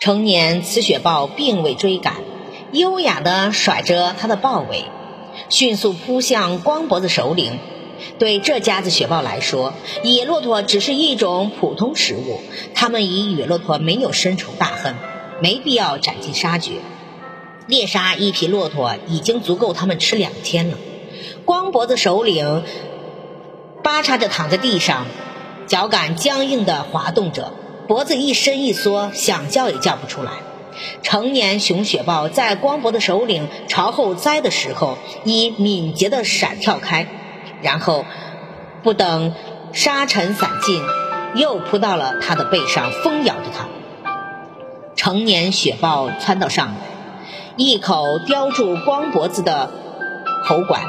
[0.00, 2.16] 成年雌雪豹并未追赶，
[2.72, 4.84] 优雅地甩着它的豹尾，
[5.48, 7.58] 迅速扑向光脖子首领。
[8.18, 9.72] 对这家子雪豹来说，
[10.02, 12.40] 野骆驼只是一种普通食物，
[12.74, 14.96] 它们与野骆驼没有深仇大恨，
[15.40, 16.72] 没必要斩尽杀绝。
[17.66, 20.76] 猎杀一匹骆驼已经足够他们吃两天了。
[21.46, 22.64] 光脖子首领
[23.82, 25.06] 扒叉着躺在地上，
[25.66, 27.54] 脚杆僵硬地滑动着，
[27.86, 30.32] 脖子一伸一缩，想叫也叫不出来。
[31.02, 37.06] 成年雄雪豹在光脖子首领朝后栽的时候，以敏捷的闪跳开，
[37.62, 38.04] 然后
[38.82, 39.34] 不等
[39.72, 40.82] 沙尘散尽，
[41.34, 43.68] 又扑到了他的背上，疯咬着他。
[44.96, 46.74] 成年雪豹窜到上来。
[47.56, 49.70] 一口叼住光脖子的
[50.44, 50.82] 喉管，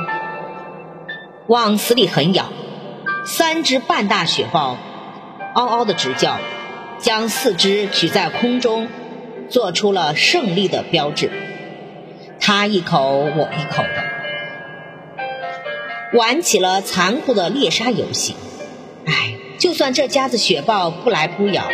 [1.46, 2.46] 往死里狠咬。
[3.24, 4.78] 三只半大雪豹
[5.54, 6.38] 嗷嗷的直叫，
[7.00, 8.88] 将四肢举在空中，
[9.50, 11.30] 做出了胜利的标志。
[12.40, 14.04] 他一口我一口的，
[16.18, 18.36] 玩起了残酷的猎杀游戏。
[19.06, 21.70] 唉，就算这家子雪豹不来扑咬，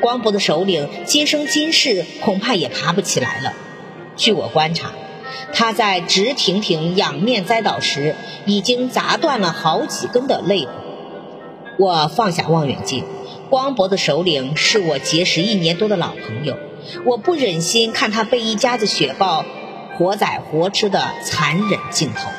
[0.00, 3.52] 光脖子首领今生今世恐怕也爬不起来了。
[4.16, 4.92] 据我观察，
[5.52, 8.14] 他在直挺挺仰面栽倒时，
[8.46, 10.70] 已经砸断了好几根的肋骨。
[11.78, 13.04] 我放下望远镜，
[13.50, 16.56] 光博的首领是我结识一年多的老朋友，
[17.04, 19.44] 我不忍心看他被一家子雪豹
[19.96, 22.31] 活宰活吃的残忍镜头。